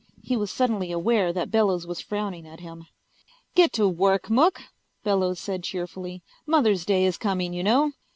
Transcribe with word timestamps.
He 0.23 0.35
was 0.35 0.49
suddenly 0.49 0.91
aware 0.91 1.31
that 1.31 1.51
Bellows 1.51 1.85
was 1.85 2.01
frowning 2.01 2.47
at 2.47 2.59
him. 2.59 2.87
"Get 3.53 3.71
to 3.73 3.87
work, 3.87 4.31
Mook," 4.31 4.59
Bellows 5.03 5.37
said 5.39 5.61
cheerfully. 5.63 6.23
"Mother's 6.47 6.85
Day 6.85 7.05
is 7.05 7.17
coming, 7.19 7.53
you 7.53 7.61
know." 7.61 7.91